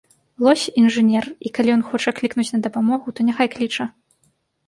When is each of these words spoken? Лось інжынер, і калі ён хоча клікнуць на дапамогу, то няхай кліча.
Лось 0.45 0.61
інжынер, 0.83 1.25
і 1.49 1.51
калі 1.57 1.69
ён 1.75 1.83
хоча 1.91 2.13
клікнуць 2.19 2.47
на 2.55 2.59
дапамогу, 2.65 3.07
то 3.19 3.27
няхай 3.27 3.47
кліча. 3.57 3.83